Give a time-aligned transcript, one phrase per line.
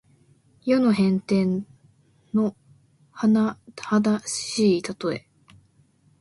[0.65, 1.63] 世の変転
[2.33, 2.55] の
[3.11, 5.27] はなはだしいたとえ。